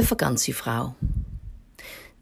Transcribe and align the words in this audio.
De 0.00 0.06
vakantievrouw. 0.06 0.94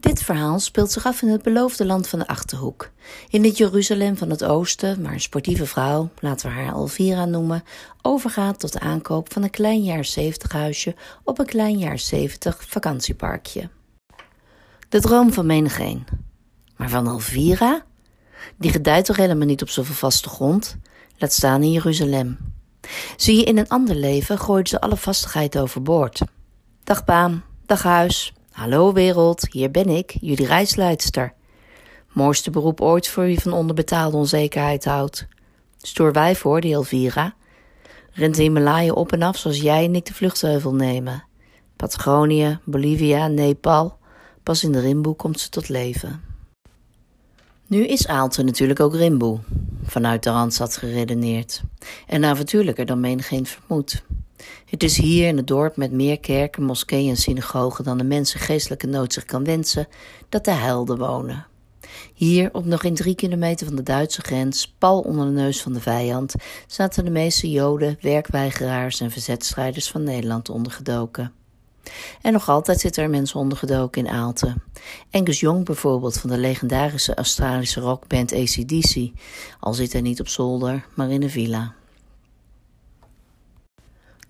Dit 0.00 0.22
verhaal 0.22 0.58
speelt 0.58 0.92
zich 0.92 1.06
af 1.06 1.22
in 1.22 1.28
het 1.28 1.42
beloofde 1.42 1.86
land 1.86 2.08
van 2.08 2.18
de 2.18 2.26
Achterhoek. 2.26 2.90
In 3.28 3.44
het 3.44 3.56
Jeruzalem 3.56 4.16
van 4.16 4.30
het 4.30 4.44
oosten, 4.44 5.02
waar 5.02 5.12
een 5.12 5.20
sportieve 5.20 5.66
vrouw, 5.66 6.10
laten 6.18 6.48
we 6.48 6.54
haar 6.54 6.72
Elvira 6.72 7.24
noemen, 7.24 7.62
overgaat 8.02 8.60
tot 8.60 8.72
de 8.72 8.80
aankoop 8.80 9.32
van 9.32 9.42
een 9.42 9.50
klein 9.50 9.82
jaar 9.82 10.04
70 10.04 10.52
huisje 10.52 10.94
op 11.24 11.38
een 11.38 11.46
klein 11.46 11.78
jaar 11.78 11.98
70 11.98 12.64
vakantieparkje. 12.66 13.68
De 14.88 15.00
droom 15.00 15.32
van 15.32 15.46
menigeen. 15.46 16.04
Maar 16.76 16.88
van 16.88 17.06
Elvira? 17.06 17.84
Die 18.56 18.70
gedijt 18.70 19.04
toch 19.04 19.16
helemaal 19.16 19.46
niet 19.46 19.62
op 19.62 19.68
zoveel 19.68 19.94
vaste 19.94 20.28
grond? 20.28 20.76
Laat 21.16 21.32
staan 21.32 21.62
in 21.62 21.72
Jeruzalem. 21.72 22.38
Zie 23.16 23.36
je 23.36 23.44
in 23.44 23.58
een 23.58 23.68
ander 23.68 23.96
leven 23.96 24.38
gooide 24.38 24.68
ze 24.68 24.80
alle 24.80 24.96
vastigheid 24.96 25.58
overboord. 25.58 26.20
Dag 26.86 27.04
baan, 27.04 27.44
Dag 27.66 27.82
huis. 27.82 28.32
Hallo 28.50 28.92
wereld, 28.92 29.46
hier 29.50 29.70
ben 29.70 29.88
ik, 29.88 30.16
jullie 30.20 30.46
reisleidster. 30.46 31.32
Mooiste 32.12 32.50
beroep 32.50 32.80
ooit 32.80 33.08
voor 33.08 33.24
wie 33.24 33.40
van 33.40 33.52
onderbetaalde 33.52 34.16
onzekerheid 34.16 34.84
houdt. 34.84 35.26
Stoer 35.78 36.12
wijf 36.12 36.42
hoor, 36.42 36.60
die 36.60 36.72
Elvira. 36.72 37.34
Rent 38.12 38.34
de 38.34 38.42
Himalaya 38.42 38.92
op 38.92 39.12
en 39.12 39.22
af 39.22 39.36
zoals 39.36 39.60
jij 39.60 39.84
en 39.84 39.94
ik 39.94 40.04
de 40.04 40.14
vluchtheuvel 40.14 40.74
nemen. 40.74 41.24
Patagonië, 41.76 42.58
Bolivia, 42.64 43.26
Nepal. 43.26 43.98
Pas 44.42 44.64
in 44.64 44.72
de 44.72 44.80
rimboe 44.80 45.16
komt 45.16 45.40
ze 45.40 45.48
tot 45.48 45.68
leven. 45.68 46.22
Nu 47.66 47.86
is 47.86 48.06
Aalte 48.06 48.42
natuurlijk 48.42 48.80
ook 48.80 48.94
rimboe. 48.94 49.38
Vanuit 49.84 50.22
de 50.22 50.30
Randstad 50.30 50.76
geredeneerd. 50.76 51.62
En 52.06 52.24
avontuurlijker 52.24 52.86
dan 52.86 53.00
menigeen 53.00 53.46
vermoedt. 53.46 54.04
Het 54.64 54.82
is 54.82 54.96
hier 54.96 55.28
in 55.28 55.36
het 55.36 55.46
dorp 55.46 55.76
met 55.76 55.92
meer 55.92 56.20
kerken, 56.20 56.62
moskeeën 56.62 57.08
en 57.08 57.16
synagogen 57.16 57.84
dan 57.84 57.98
de 57.98 58.04
mensen 58.04 58.40
geestelijke 58.40 58.86
nood 58.86 59.12
zich 59.12 59.24
kan 59.24 59.44
wensen, 59.44 59.88
dat 60.28 60.44
de 60.44 60.50
helden 60.50 60.98
wonen. 60.98 61.46
Hier, 62.14 62.48
op 62.52 62.64
nog 62.64 62.82
in 62.82 62.94
drie 62.94 63.14
kilometer 63.14 63.66
van 63.66 63.76
de 63.76 63.82
Duitse 63.82 64.20
grens, 64.20 64.74
pal 64.78 65.00
onder 65.00 65.26
de 65.26 65.32
neus 65.32 65.62
van 65.62 65.72
de 65.72 65.80
vijand, 65.80 66.34
zaten 66.66 67.04
de 67.04 67.10
meeste 67.10 67.50
Joden, 67.50 67.98
werkweigeraars 68.00 69.00
en 69.00 69.10
verzetstrijders 69.10 69.90
van 69.90 70.02
Nederland 70.02 70.48
ondergedoken. 70.48 71.32
En 72.22 72.32
nog 72.32 72.48
altijd 72.48 72.80
zitten 72.80 73.02
er 73.02 73.10
mensen 73.10 73.40
ondergedoken 73.40 74.06
in 74.06 74.12
Aalten. 74.12 74.62
Angus 75.10 75.40
Young 75.40 75.64
bijvoorbeeld 75.64 76.18
van 76.18 76.30
de 76.30 76.38
legendarische 76.38 77.14
Australische 77.14 77.80
rockband 77.80 78.32
ACDC, 78.32 79.10
al 79.60 79.74
zit 79.74 79.92
hij 79.92 80.00
niet 80.00 80.20
op 80.20 80.28
zolder, 80.28 80.86
maar 80.94 81.10
in 81.10 81.22
een 81.22 81.30
villa. 81.30 81.74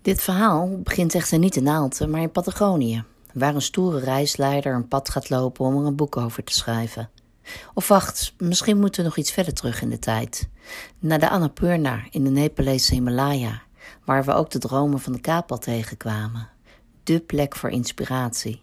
Dit 0.01 0.21
verhaal 0.21 0.79
begint 0.83 1.15
echter 1.15 1.39
niet 1.39 1.55
in 1.55 1.69
Aalten, 1.69 2.09
maar 2.09 2.21
in 2.21 2.31
Patagonië, 2.31 3.03
waar 3.33 3.55
een 3.55 3.61
stoere 3.61 3.99
reisleider 3.99 4.73
een 4.73 4.87
pad 4.87 5.09
gaat 5.09 5.29
lopen 5.29 5.65
om 5.65 5.77
er 5.77 5.85
een 5.85 5.95
boek 5.95 6.17
over 6.17 6.43
te 6.43 6.53
schrijven. 6.53 7.09
Of 7.73 7.87
wacht, 7.87 8.33
misschien 8.37 8.79
moeten 8.79 9.01
we 9.01 9.07
nog 9.07 9.17
iets 9.17 9.31
verder 9.31 9.53
terug 9.53 9.81
in 9.81 9.89
de 9.89 9.99
tijd. 9.99 10.49
Naar 10.99 11.19
de 11.19 11.29
Annapurna 11.29 12.03
in 12.09 12.23
de 12.23 12.29
Nepalese 12.29 12.93
Himalaya, 12.93 13.61
waar 14.05 14.25
we 14.25 14.33
ook 14.33 14.49
de 14.49 14.59
dromen 14.59 14.99
van 14.99 15.13
de 15.13 15.21
Kapal 15.21 15.57
tegenkwamen. 15.57 16.49
De 17.03 17.19
plek 17.19 17.55
voor 17.55 17.69
inspiratie. 17.69 18.61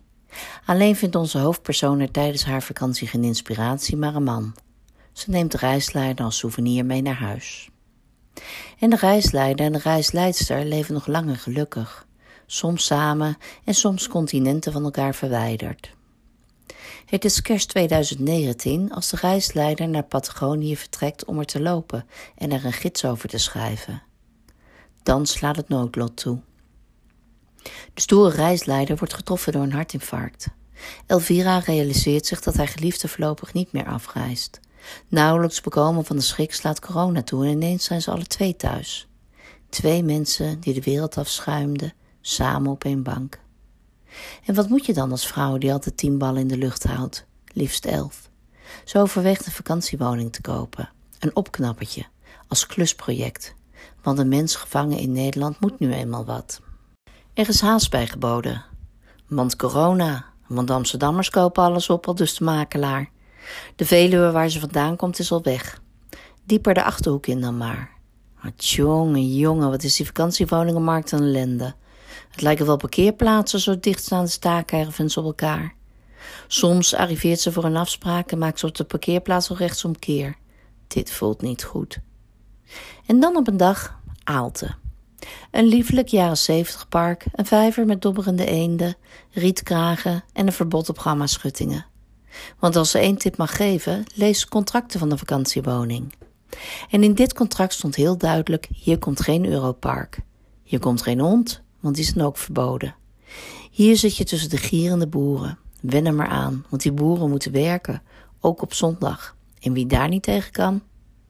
Alleen 0.64 0.96
vindt 0.96 1.16
onze 1.16 1.38
hoofdpersoon 1.38 2.00
er 2.00 2.10
tijdens 2.10 2.44
haar 2.44 2.62
vakantie 2.62 3.08
geen 3.08 3.24
inspiratie, 3.24 3.96
maar 3.96 4.14
een 4.14 4.22
man. 4.24 4.54
Ze 5.12 5.30
neemt 5.30 5.52
de 5.52 5.58
reisleider 5.58 6.24
als 6.24 6.38
souvenir 6.38 6.84
mee 6.84 7.02
naar 7.02 7.18
huis. 7.18 7.70
En 8.78 8.90
de 8.90 8.96
reisleider 8.96 9.66
en 9.66 9.72
de 9.72 9.78
reisleidster 9.78 10.64
leven 10.64 10.94
nog 10.94 11.06
lang 11.06 11.28
en 11.28 11.36
gelukkig, 11.36 12.06
soms 12.46 12.84
samen 12.84 13.36
en 13.64 13.74
soms 13.74 14.08
continenten 14.08 14.72
van 14.72 14.84
elkaar 14.84 15.14
verwijderd. 15.14 15.94
Het 17.06 17.24
is 17.24 17.42
kerst 17.42 17.68
2019 17.68 18.92
als 18.92 19.10
de 19.10 19.16
reisleider 19.16 19.88
naar 19.88 20.02
Patagonië 20.02 20.76
vertrekt 20.76 21.24
om 21.24 21.38
er 21.38 21.44
te 21.44 21.60
lopen 21.60 22.06
en 22.36 22.52
er 22.52 22.64
een 22.64 22.72
gids 22.72 23.04
over 23.04 23.28
te 23.28 23.38
schrijven. 23.38 24.02
Dan 25.02 25.26
slaat 25.26 25.56
het 25.56 25.68
noodlot 25.68 26.16
toe. 26.16 26.40
De 27.94 28.00
stoere 28.00 28.36
reisleider 28.36 28.96
wordt 28.96 29.14
getroffen 29.14 29.52
door 29.52 29.62
een 29.62 29.72
hartinfarct. 29.72 30.48
Elvira 31.06 31.58
realiseert 31.58 32.26
zich 32.26 32.40
dat 32.40 32.56
haar 32.56 32.68
geliefde 32.68 33.08
voorlopig 33.08 33.52
niet 33.52 33.72
meer 33.72 33.86
afreist. 33.86 34.60
Nauwelijks 35.08 35.60
bekomen 35.60 36.04
van 36.04 36.16
de 36.16 36.22
schrik 36.22 36.54
slaat 36.54 36.80
corona 36.80 37.22
toe 37.22 37.44
en 37.44 37.50
ineens 37.50 37.84
zijn 37.84 38.02
ze 38.02 38.10
alle 38.10 38.26
twee 38.26 38.56
thuis. 38.56 39.08
Twee 39.68 40.02
mensen 40.02 40.60
die 40.60 40.74
de 40.74 40.82
wereld 40.82 41.18
afschuimden, 41.18 41.92
samen 42.20 42.70
op 42.70 42.84
één 42.84 43.02
bank. 43.02 43.40
En 44.44 44.54
wat 44.54 44.68
moet 44.68 44.86
je 44.86 44.92
dan 44.92 45.10
als 45.10 45.26
vrouw 45.26 45.58
die 45.58 45.72
altijd 45.72 45.96
tien 45.96 46.18
ballen 46.18 46.40
in 46.40 46.48
de 46.48 46.56
lucht 46.56 46.84
houdt, 46.84 47.26
liefst 47.52 47.84
elf? 47.84 48.30
Zo 48.84 49.00
overweegt 49.00 49.46
een 49.46 49.52
vakantiewoning 49.52 50.32
te 50.32 50.40
kopen, 50.40 50.90
een 51.18 51.36
opknappertje, 51.36 52.04
als 52.48 52.66
klusproject, 52.66 53.54
want 54.02 54.18
een 54.18 54.28
mens 54.28 54.56
gevangen 54.56 54.98
in 54.98 55.12
Nederland 55.12 55.60
moet 55.60 55.78
nu 55.78 55.92
eenmaal 55.92 56.24
wat. 56.24 56.60
Er 57.34 57.48
is 57.48 57.60
haast 57.60 57.90
bij 57.90 58.06
geboden, 58.06 58.64
want 59.26 59.56
corona, 59.56 60.24
want 60.46 60.70
Amsterdammers 60.70 61.30
kopen 61.30 61.62
alles 61.62 61.90
op, 61.90 62.06
al 62.06 62.14
dus 62.14 62.34
de 62.34 62.44
makelaar. 62.44 63.10
De 63.76 63.84
Veluwe 63.84 64.30
waar 64.30 64.48
ze 64.48 64.60
vandaan 64.60 64.96
komt 64.96 65.18
is 65.18 65.32
al 65.32 65.42
weg. 65.42 65.80
Dieper 66.44 66.74
de 66.74 66.84
Achterhoek 66.84 67.26
in 67.26 67.40
dan 67.40 67.56
maar. 67.56 67.90
Maar 68.42 68.52
jongen, 68.56 69.36
jongen, 69.36 69.70
wat 69.70 69.82
is 69.82 69.96
die 69.96 70.06
vakantiewoningenmarkt 70.06 71.12
een 71.12 71.18
ellende. 71.18 71.74
Het 72.30 72.42
lijken 72.42 72.66
wel 72.66 72.76
parkeerplaatsen 72.76 73.60
zo 73.60 73.80
dicht 73.80 74.04
staan 74.04 74.24
de 74.24 74.30
staakervens 74.30 75.16
op 75.16 75.24
elkaar. 75.24 75.74
Soms 76.46 76.94
arriveert 76.94 77.40
ze 77.40 77.52
voor 77.52 77.64
een 77.64 77.76
afspraak 77.76 78.32
en 78.32 78.38
maakt 78.38 78.58
ze 78.58 78.66
op 78.66 78.74
de 78.74 78.84
parkeerplaats 78.84 79.50
al 79.50 79.56
rechtsomkeer. 79.56 80.36
Dit 80.86 81.10
voelt 81.10 81.42
niet 81.42 81.64
goed. 81.64 81.98
En 83.06 83.20
dan 83.20 83.36
op 83.36 83.48
een 83.48 83.56
dag 83.56 83.98
Aalte. 84.24 84.74
Een 85.50 85.66
liefelijk 85.66 86.08
jaren 86.08 86.36
zeventig 86.36 86.88
park, 86.88 87.24
een 87.32 87.46
vijver 87.46 87.86
met 87.86 88.02
dobberende 88.02 88.46
eenden, 88.46 88.96
rietkragen 89.30 90.24
en 90.32 90.46
een 90.46 90.52
verbod 90.52 90.88
op 90.88 90.98
gamma-schuttingen. 90.98 91.86
Want 92.58 92.76
als 92.76 92.90
ze 92.90 92.98
één 92.98 93.16
tip 93.16 93.36
mag 93.36 93.56
geven, 93.56 94.04
lees 94.14 94.48
contracten 94.48 94.98
van 94.98 95.08
de 95.08 95.18
vakantiewoning. 95.18 96.14
En 96.90 97.02
in 97.02 97.14
dit 97.14 97.34
contract 97.34 97.72
stond 97.72 97.94
heel 97.94 98.18
duidelijk: 98.18 98.68
hier 98.72 98.98
komt 98.98 99.20
geen 99.20 99.46
Europark. 99.46 100.18
Hier 100.62 100.78
komt 100.78 101.02
geen 101.02 101.20
hond, 101.20 101.62
want 101.80 101.94
die 101.94 102.04
is 102.04 102.12
dan 102.12 102.26
ook 102.26 102.38
verboden. 102.38 102.94
Hier 103.70 103.96
zit 103.96 104.16
je 104.16 104.24
tussen 104.24 104.50
de 104.50 104.56
gierende 104.56 105.06
boeren. 105.06 105.58
Wen 105.80 106.06
er 106.06 106.14
maar 106.14 106.28
aan, 106.28 106.64
want 106.68 106.82
die 106.82 106.92
boeren 106.92 107.30
moeten 107.30 107.52
werken, 107.52 108.02
ook 108.40 108.62
op 108.62 108.74
zondag. 108.74 109.36
En 109.60 109.72
wie 109.72 109.86
daar 109.86 110.08
niet 110.08 110.22
tegen 110.22 110.52
kan, 110.52 110.82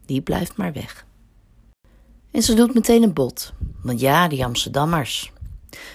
die 0.07 0.21
blijft 0.21 0.57
maar 0.57 0.73
weg. 0.73 1.07
En 2.31 2.43
ze 2.43 2.55
doet 2.55 2.75
meteen 2.75 3.03
een 3.03 3.13
bod, 3.13 3.53
want 3.83 4.01
ja, 4.01 4.29
die 4.29 4.45
Amsterdammers. 4.45 5.33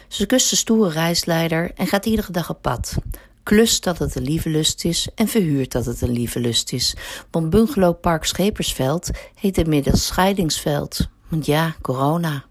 Ze 0.07 0.25
kust 0.25 0.49
de 0.49 0.55
stoere 0.55 0.89
reisleider 0.89 1.71
en 1.73 1.87
gaat 1.87 2.05
iedere 2.05 2.31
dag 2.31 2.49
op 2.49 2.61
pad, 2.61 2.97
klust 3.43 3.83
dat 3.83 3.97
het 3.97 4.15
een 4.15 4.23
lieve 4.23 4.49
lust 4.49 4.85
is 4.85 5.07
en 5.15 5.27
verhuurt 5.27 5.71
dat 5.71 5.85
het 5.85 6.01
een 6.01 6.11
lieve 6.11 6.39
lust 6.39 6.73
is. 6.73 6.95
Want 7.31 7.49
bungalowpark 7.49 8.25
Schepersveld 8.25 9.09
heet 9.35 9.57
inmiddels 9.57 10.05
Scheidingsveld. 10.05 11.07
Want 11.27 11.45
ja, 11.45 11.75
corona. 11.81 12.43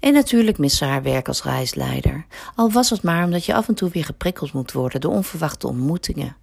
En 0.00 0.12
natuurlijk 0.12 0.58
mist 0.58 0.76
ze 0.76 0.84
haar 0.84 1.02
werk 1.02 1.28
als 1.28 1.42
reisleider. 1.42 2.26
Al 2.54 2.70
was 2.70 2.90
het 2.90 3.02
maar 3.02 3.24
omdat 3.24 3.44
je 3.44 3.54
af 3.54 3.68
en 3.68 3.74
toe 3.74 3.90
weer 3.90 4.04
geprikkeld 4.04 4.52
moet 4.52 4.72
worden 4.72 5.00
door 5.00 5.12
onverwachte 5.12 5.66
ontmoetingen. 5.66 6.36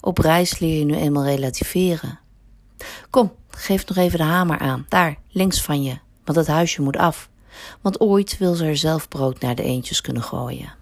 Op 0.00 0.18
reis 0.18 0.58
leer 0.58 0.78
je 0.78 0.84
nu 0.84 0.94
eenmaal 0.94 1.24
relativeren. 1.24 2.18
Kom, 3.10 3.32
geef 3.48 3.86
nog 3.86 3.96
even 3.96 4.18
de 4.18 4.24
hamer 4.24 4.58
aan, 4.58 4.86
daar, 4.88 5.16
links 5.28 5.62
van 5.62 5.82
je, 5.82 5.98
want 6.24 6.38
het 6.38 6.46
huisje 6.46 6.82
moet 6.82 6.96
af. 6.96 7.28
Want 7.80 8.00
ooit 8.00 8.38
wil 8.38 8.54
ze 8.54 8.64
er 8.64 8.76
zelf 8.76 9.08
brood 9.08 9.40
naar 9.40 9.54
de 9.54 9.62
eendjes 9.62 10.00
kunnen 10.00 10.22
gooien. 10.22 10.72